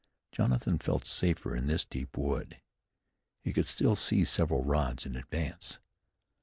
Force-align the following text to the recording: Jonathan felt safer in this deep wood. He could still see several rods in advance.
Jonathan 0.31 0.79
felt 0.79 1.05
safer 1.05 1.55
in 1.55 1.67
this 1.67 1.85
deep 1.85 2.17
wood. 2.17 2.59
He 3.43 3.53
could 3.53 3.67
still 3.67 3.95
see 3.95 4.25
several 4.25 4.63
rods 4.63 5.05
in 5.05 5.15
advance. 5.15 5.77